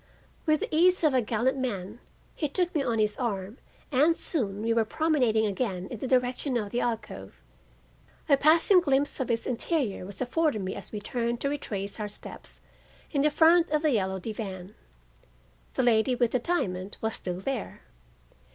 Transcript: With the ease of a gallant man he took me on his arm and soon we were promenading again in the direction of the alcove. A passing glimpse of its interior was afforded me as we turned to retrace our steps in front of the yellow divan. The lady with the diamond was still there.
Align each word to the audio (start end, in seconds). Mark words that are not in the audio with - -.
With 0.47 0.61
the 0.61 0.75
ease 0.75 1.03
of 1.03 1.13
a 1.13 1.21
gallant 1.21 1.59
man 1.59 1.99
he 2.33 2.47
took 2.47 2.73
me 2.73 2.81
on 2.81 2.97
his 2.97 3.17
arm 3.19 3.59
and 3.91 4.17
soon 4.17 4.63
we 4.63 4.73
were 4.73 4.83
promenading 4.83 5.45
again 5.45 5.85
in 5.91 5.99
the 5.99 6.07
direction 6.07 6.57
of 6.57 6.71
the 6.71 6.79
alcove. 6.81 7.35
A 8.27 8.35
passing 8.35 8.79
glimpse 8.79 9.19
of 9.19 9.29
its 9.29 9.45
interior 9.45 10.03
was 10.07 10.19
afforded 10.19 10.63
me 10.63 10.73
as 10.73 10.91
we 10.91 10.99
turned 10.99 11.39
to 11.41 11.49
retrace 11.49 11.99
our 11.99 12.07
steps 12.09 12.61
in 13.11 13.29
front 13.29 13.69
of 13.69 13.83
the 13.83 13.91
yellow 13.91 14.17
divan. 14.17 14.73
The 15.75 15.83
lady 15.83 16.15
with 16.15 16.31
the 16.31 16.39
diamond 16.39 16.97
was 16.99 17.13
still 17.13 17.39
there. 17.39 17.81